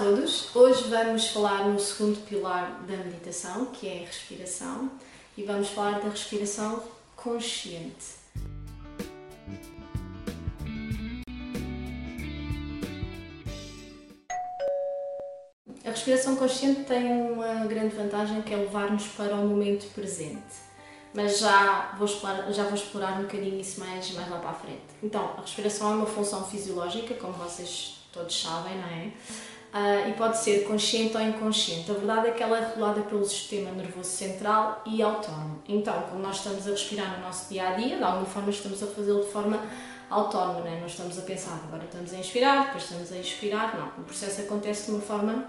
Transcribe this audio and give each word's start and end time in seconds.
todos! 0.00 0.56
Hoje 0.56 0.84
vamos 0.84 1.26
falar 1.26 1.68
no 1.68 1.78
segundo 1.78 2.24
pilar 2.24 2.80
da 2.88 2.96
meditação, 2.96 3.66
que 3.66 3.86
é 3.86 3.98
a 3.98 4.06
respiração, 4.06 4.90
e 5.36 5.42
vamos 5.42 5.68
falar 5.68 6.00
da 6.00 6.08
respiração 6.08 6.82
consciente. 7.14 8.18
A 15.84 15.90
respiração 15.90 16.34
consciente 16.36 16.84
tem 16.84 17.12
uma 17.12 17.66
grande 17.66 17.94
vantagem 17.94 18.40
que 18.40 18.54
é 18.54 18.56
levar-nos 18.56 19.06
para 19.08 19.34
o 19.34 19.46
momento 19.46 19.92
presente 19.92 20.70
mas 21.12 21.40
já 21.40 21.92
vou 21.98 22.06
explorar, 22.06 22.52
já 22.52 22.62
vou 22.62 22.74
explorar 22.74 23.18
um 23.18 23.22
bocadinho 23.22 23.60
isso 23.60 23.80
mais, 23.80 24.12
mais 24.12 24.30
lá 24.30 24.38
para 24.38 24.50
a 24.50 24.54
frente. 24.54 24.80
Então, 25.02 25.34
a 25.36 25.40
respiração 25.40 25.90
é 25.90 25.94
uma 25.96 26.06
função 26.06 26.44
fisiológica, 26.44 27.14
como 27.14 27.32
vocês 27.32 27.96
todos 28.12 28.40
sabem, 28.40 28.78
não 28.78 28.86
é? 28.86 29.10
Uh, 29.72 30.10
e 30.10 30.14
pode 30.14 30.36
ser 30.36 30.64
consciente 30.64 31.16
ou 31.16 31.22
inconsciente. 31.22 31.88
A 31.90 31.94
verdade 31.94 32.28
é 32.28 32.30
que 32.32 32.42
ela 32.42 32.58
é 32.58 32.68
regulada 32.68 33.02
pelo 33.02 33.24
sistema 33.24 33.70
nervoso 33.70 34.10
central 34.10 34.82
e 34.84 35.00
autónomo. 35.00 35.62
Então, 35.68 35.94
quando 36.10 36.22
nós 36.22 36.38
estamos 36.38 36.66
a 36.66 36.70
respirar 36.72 37.18
no 37.18 37.26
nosso 37.26 37.48
dia 37.48 37.68
a 37.68 37.74
dia, 37.74 37.96
de 37.96 38.02
alguma 38.02 38.26
forma 38.26 38.50
estamos 38.50 38.82
a 38.82 38.86
fazê-lo 38.88 39.20
de 39.20 39.30
forma 39.30 39.62
autónoma, 40.10 40.60
não, 40.60 40.66
é? 40.66 40.86
estamos 40.86 41.16
a 41.16 41.22
pensar, 41.22 41.60
agora 41.68 41.84
estamos 41.84 42.12
a 42.12 42.16
inspirar, 42.16 42.64
depois 42.64 42.82
estamos 42.82 43.12
a 43.12 43.16
expirar, 43.18 43.78
não. 43.78 44.02
O 44.02 44.04
processo 44.04 44.40
acontece 44.40 44.86
de 44.86 44.90
uma 44.90 45.00
forma 45.00 45.44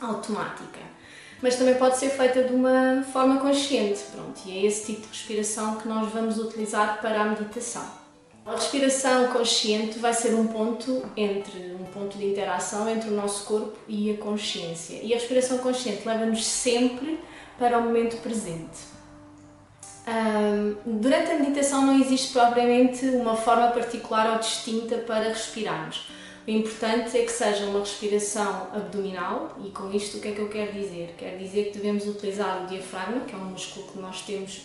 automática 0.00 0.80
mas 1.42 1.56
também 1.56 1.74
pode 1.74 1.98
ser 1.98 2.10
feita 2.10 2.44
de 2.44 2.54
uma 2.54 3.02
forma 3.12 3.38
consciente. 3.40 4.00
Pronto, 4.12 4.40
e 4.46 4.58
é 4.58 4.66
esse 4.66 4.86
tipo 4.86 5.02
de 5.02 5.08
respiração 5.08 5.76
que 5.76 5.88
nós 5.88 6.10
vamos 6.12 6.38
utilizar 6.38 7.00
para 7.00 7.22
a 7.22 7.24
meditação. 7.26 8.05
A 8.46 8.52
respiração 8.52 9.26
consciente 9.32 9.98
vai 9.98 10.14
ser 10.14 10.32
um 10.32 10.46
ponto 10.46 11.02
entre 11.16 11.74
um 11.80 11.84
ponto 11.86 12.16
de 12.16 12.26
interação 12.26 12.88
entre 12.88 13.08
o 13.08 13.12
nosso 13.12 13.44
corpo 13.44 13.76
e 13.88 14.12
a 14.12 14.16
consciência. 14.18 15.00
E 15.02 15.12
a 15.12 15.16
respiração 15.16 15.58
consciente 15.58 16.06
leva-nos 16.06 16.46
sempre 16.46 17.18
para 17.58 17.76
o 17.76 17.82
momento 17.82 18.22
presente. 18.22 18.94
Um, 20.06 21.00
durante 21.00 21.32
a 21.32 21.38
meditação 21.40 21.84
não 21.84 22.00
existe 22.00 22.32
propriamente 22.32 23.04
uma 23.06 23.34
forma 23.34 23.72
particular 23.72 24.34
ou 24.34 24.38
distinta 24.38 24.98
para 24.98 25.24
respirarmos. 25.24 26.08
O 26.46 26.50
importante 26.52 27.18
é 27.18 27.24
que 27.24 27.32
seja 27.32 27.64
uma 27.64 27.80
respiração 27.80 28.68
abdominal 28.72 29.58
e 29.64 29.70
com 29.70 29.90
isto 29.90 30.18
o 30.18 30.20
que 30.20 30.28
é 30.28 30.30
que 30.30 30.38
eu 30.38 30.48
quero 30.48 30.72
dizer? 30.72 31.16
Quero 31.18 31.36
dizer 31.38 31.72
que 31.72 31.78
devemos 31.78 32.06
utilizar 32.06 32.62
o 32.62 32.66
diafragma, 32.68 33.22
que 33.22 33.34
é 33.34 33.38
um 33.38 33.46
músculo 33.46 33.88
que 33.88 33.98
nós 33.98 34.20
temos 34.20 34.58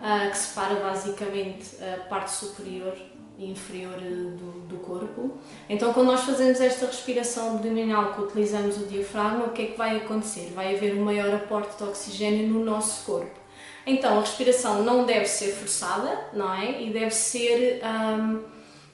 uh, 0.00 0.30
que 0.30 0.36
separa 0.36 0.74
basicamente 0.74 1.82
a 1.82 2.04
parte 2.04 2.30
superior 2.30 2.94
inferior 3.38 3.98
do, 3.98 4.60
do, 4.68 4.76
corpo. 4.78 5.38
Então, 5.68 5.92
quando 5.92 6.08
nós 6.08 6.20
fazemos 6.20 6.60
esta 6.60 6.86
respiração 6.86 7.56
abdominal 7.56 8.14
que 8.14 8.22
utilizamos 8.22 8.76
o 8.76 8.86
diafragma, 8.86 9.46
o 9.46 9.50
que 9.50 9.62
é 9.62 9.66
que 9.66 9.78
vai 9.78 9.96
acontecer? 9.96 10.52
Vai 10.54 10.74
haver 10.76 10.94
um 10.94 11.04
maior 11.04 11.34
aporte 11.34 11.76
de 11.76 11.84
oxigênio 11.84 12.48
no 12.48 12.64
nosso 12.64 13.04
corpo. 13.04 13.40
Então, 13.86 14.18
a 14.18 14.20
respiração 14.20 14.82
não 14.82 15.04
deve 15.04 15.26
ser 15.26 15.52
forçada, 15.52 16.28
não 16.32 16.54
é? 16.54 16.82
E 16.82 16.90
deve 16.90 17.10
ser 17.10 17.82
um, 17.82 18.40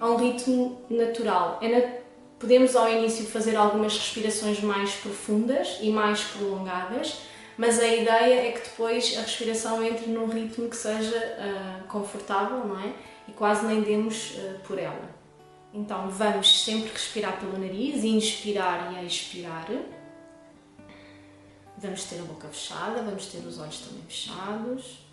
a 0.00 0.10
um 0.10 0.16
ritmo 0.16 0.82
natural. 0.90 1.58
É 1.62 2.02
Podemos 2.44 2.76
ao 2.76 2.90
início 2.90 3.24
fazer 3.24 3.56
algumas 3.56 3.96
respirações 3.96 4.60
mais 4.60 4.92
profundas 4.96 5.78
e 5.80 5.88
mais 5.88 6.22
prolongadas, 6.24 7.20
mas 7.56 7.80
a 7.80 7.86
ideia 7.86 8.48
é 8.48 8.52
que 8.52 8.68
depois 8.68 9.16
a 9.16 9.22
respiração 9.22 9.82
entre 9.82 10.10
num 10.10 10.26
ritmo 10.26 10.68
que 10.68 10.76
seja 10.76 11.16
uh, 11.16 11.88
confortável, 11.88 12.58
não 12.66 12.78
é? 12.78 12.92
E 13.26 13.32
quase 13.32 13.66
nem 13.66 13.82
demos 13.82 14.32
uh, 14.32 14.60
por 14.66 14.78
ela. 14.78 15.14
Então 15.72 16.08
vamos 16.08 16.64
sempre 16.64 16.92
respirar 16.92 17.40
pelo 17.40 17.58
nariz, 17.58 18.04
inspirar 18.04 19.02
e 19.02 19.06
expirar. 19.06 19.66
Vamos 21.76 22.04
ter 22.04 22.20
a 22.20 22.22
boca 22.22 22.46
fechada, 22.48 23.02
vamos 23.02 23.26
ter 23.26 23.38
os 23.38 23.58
olhos 23.58 23.80
também 23.80 24.02
fechados. 24.04 25.04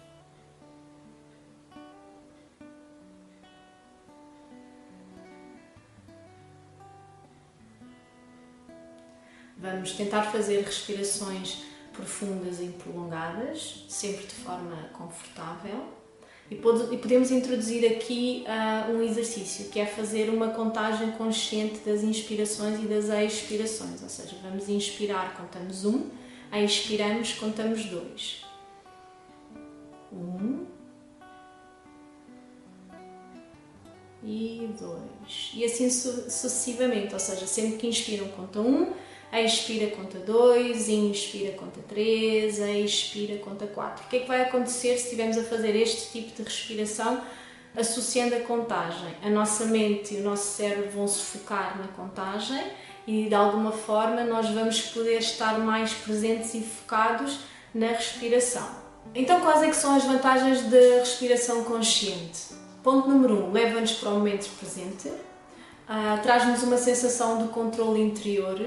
Vamos 9.58 9.94
tentar 9.94 10.24
fazer 10.24 10.64
respirações 10.64 11.64
profundas 11.94 12.60
e 12.60 12.68
prolongadas, 12.68 13.86
sempre 13.90 14.26
de 14.26 14.36
forma 14.36 14.76
confortável. 14.94 16.01
E 16.52 16.98
podemos 16.98 17.32
introduzir 17.32 17.90
aqui 17.90 18.44
uh, 18.46 18.92
um 18.92 19.02
exercício 19.02 19.70
que 19.70 19.80
é 19.80 19.86
fazer 19.86 20.30
uma 20.30 20.50
contagem 20.50 21.12
consciente 21.12 21.80
das 21.86 22.04
inspirações 22.04 22.78
e 22.84 22.88
das 22.88 23.08
expirações, 23.08 24.04
ou 24.04 24.10
seja, 24.10 24.36
vamos 24.44 24.68
inspirar, 24.68 25.34
contamos 25.38 25.86
um, 25.86 26.10
expiramos, 26.54 27.32
contamos 27.36 27.86
dois. 27.86 28.46
Um 30.12 30.66
e 34.22 34.70
dois. 34.78 35.52
E 35.54 35.64
assim 35.64 35.90
sucessivamente, 35.90 37.14
ou 37.14 37.20
seja, 37.20 37.48
sempre 37.48 37.78
que 37.78 37.88
inspiram, 37.88 38.28
contam 38.28 38.68
um 38.68 38.94
expira 39.40 39.96
conta 39.96 40.20
2, 40.20 40.90
inspira 40.90 41.54
conta 41.54 41.80
3, 41.88 42.60
expira 42.60 43.38
conta 43.38 43.66
4. 43.66 44.06
O 44.06 44.10
que 44.10 44.18
é 44.18 44.20
que 44.20 44.28
vai 44.28 44.42
acontecer 44.42 44.98
se 44.98 45.06
estivermos 45.06 45.38
a 45.38 45.44
fazer 45.44 45.76
este 45.76 46.12
tipo 46.12 46.36
de 46.36 46.44
respiração 46.44 47.22
associando 47.76 48.36
a 48.36 48.40
contagem? 48.42 49.16
A 49.24 49.30
nossa 49.30 49.66
mente 49.66 50.16
e 50.16 50.18
o 50.18 50.24
nosso 50.24 50.58
cérebro 50.58 50.90
vão 50.92 51.08
se 51.08 51.22
focar 51.24 51.78
na 51.78 51.88
contagem 51.90 52.62
e 53.08 53.30
de 53.30 53.36
alguma 53.36 53.72
forma 53.72 54.24
nós 54.26 54.50
vamos 54.50 54.82
poder 54.82 55.20
estar 55.20 55.58
mais 55.60 55.94
presentes 55.94 56.54
e 56.54 56.62
focados 56.62 57.40
na 57.74 57.88
respiração. 57.88 58.82
Então, 59.16 59.42
quais 59.42 59.64
é 59.64 59.70
que 59.70 59.76
são 59.76 59.96
as 59.96 60.04
vantagens 60.04 60.62
da 60.70 61.00
respiração 61.00 61.64
consciente? 61.64 62.54
Ponto 62.84 63.10
número 63.10 63.36
1, 63.36 63.48
um, 63.48 63.52
leva-nos 63.52 63.94
para 63.94 64.10
o 64.10 64.14
momento 64.14 64.50
presente, 64.58 65.08
uh, 65.08 66.22
traz-nos 66.24 66.64
uma 66.64 66.78
sensação 66.78 67.38
de 67.38 67.50
controle 67.50 68.02
interior, 68.02 68.60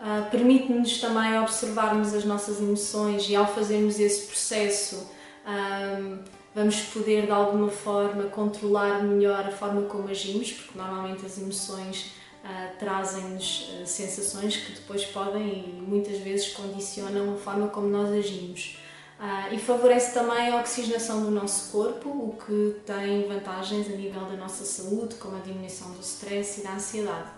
Uh, 0.00 0.30
Permite-nos 0.30 1.00
também 1.00 1.38
observarmos 1.40 2.12
as 2.12 2.24
nossas 2.24 2.60
emoções 2.60 3.28
e 3.30 3.34
ao 3.34 3.46
fazermos 3.46 3.98
esse 3.98 4.26
processo 4.26 5.08
um, 5.46 6.18
vamos 6.54 6.80
poder 6.80 7.26
de 7.26 7.30
alguma 7.30 7.70
forma 7.70 8.24
controlar 8.24 9.02
melhor 9.02 9.46
a 9.46 9.52
forma 9.52 9.82
como 9.82 10.08
agimos, 10.08 10.52
porque 10.52 10.76
normalmente 10.76 11.24
as 11.24 11.38
emoções 11.38 12.12
uh, 12.44 12.76
trazem-nos 12.78 13.70
uh, 13.70 13.86
sensações 13.86 14.56
que 14.56 14.72
depois 14.72 15.04
podem 15.06 15.48
e 15.48 15.84
muitas 15.86 16.18
vezes 16.18 16.48
condicionam 16.48 17.34
a 17.34 17.36
forma 17.36 17.68
como 17.68 17.88
nós 17.88 18.10
agimos. 18.10 18.78
e 19.50 19.58
favorece 19.58 20.12
também 20.12 20.50
a 20.50 20.60
oxigenação 20.60 21.22
do 21.22 21.30
nosso 21.30 21.72
corpo, 21.72 22.08
o 22.08 22.36
que 22.44 22.80
tem 22.84 23.26
vantagens 23.26 23.86
a 23.86 23.96
nível 23.96 24.26
da 24.26 24.36
nossa 24.36 24.64
saúde, 24.64 25.14
como 25.14 25.36
a 25.36 25.40
diminuição 25.40 25.90
do 25.92 26.00
stress 26.00 26.60
e 26.60 26.64
da 26.64 26.74
ansiedade. 26.74 27.30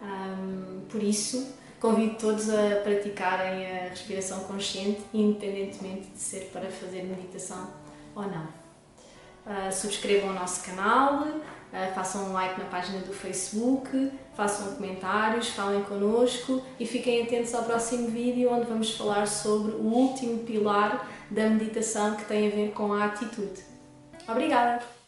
Um, 0.00 0.80
por 0.88 1.02
isso, 1.02 1.54
Convido 1.82 2.14
todos 2.14 2.48
a 2.48 2.76
praticarem 2.84 3.66
a 3.66 3.88
respiração 3.88 4.44
consciente, 4.44 5.02
independentemente 5.12 6.10
de 6.10 6.18
ser 6.20 6.48
para 6.52 6.70
fazer 6.70 7.02
meditação 7.02 7.70
ou 8.14 8.22
não. 8.22 8.44
Uh, 8.44 9.72
subscrevam 9.72 10.30
o 10.30 10.32
nosso 10.32 10.64
canal, 10.64 11.24
uh, 11.24 11.92
façam 11.92 12.26
um 12.28 12.32
like 12.34 12.56
na 12.60 12.66
página 12.66 13.00
do 13.00 13.12
Facebook, 13.12 14.12
façam 14.36 14.76
comentários, 14.76 15.48
falem 15.48 15.82
connosco 15.82 16.62
e 16.78 16.86
fiquem 16.86 17.24
atentos 17.24 17.52
ao 17.52 17.64
próximo 17.64 18.06
vídeo 18.06 18.52
onde 18.52 18.66
vamos 18.66 18.96
falar 18.96 19.26
sobre 19.26 19.72
o 19.72 19.82
último 19.82 20.44
pilar 20.44 21.10
da 21.32 21.48
meditação 21.48 22.14
que 22.14 22.24
tem 22.26 22.46
a 22.46 22.50
ver 22.54 22.70
com 22.70 22.92
a 22.92 23.06
atitude. 23.06 23.60
Obrigada! 24.28 25.01